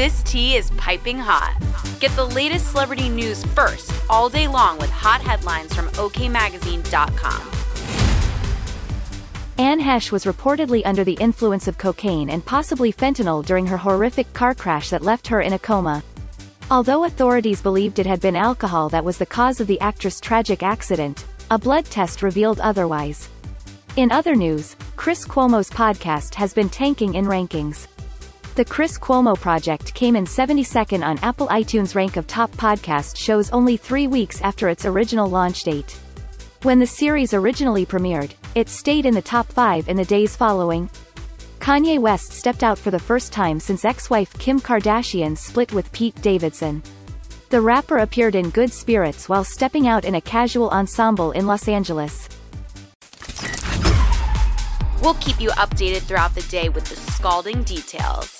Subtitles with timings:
[0.00, 1.54] This tea is piping hot.
[2.00, 7.42] Get the latest celebrity news first all day long with hot headlines from OKMagazine.com.
[9.58, 14.32] Anne Heche was reportedly under the influence of cocaine and possibly fentanyl during her horrific
[14.32, 16.02] car crash that left her in a coma.
[16.70, 20.62] Although authorities believed it had been alcohol that was the cause of the actress' tragic
[20.62, 23.28] accident, a blood test revealed otherwise.
[23.96, 27.86] In other news, Chris Cuomo's podcast has been tanking in rankings.
[28.56, 33.48] The Chris Cuomo Project came in 72nd on Apple iTunes rank of top podcast shows
[33.50, 35.96] only three weeks after its original launch date.
[36.62, 40.90] When the series originally premiered, it stayed in the top five in the days following.
[41.60, 46.20] Kanye West stepped out for the first time since ex-wife Kim Kardashian split with Pete
[46.20, 46.82] Davidson.
[47.50, 51.68] The rapper appeared in good spirits while stepping out in a casual ensemble in Los
[51.68, 52.28] Angeles.
[55.02, 58.39] We'll keep you updated throughout the day with the scalding details.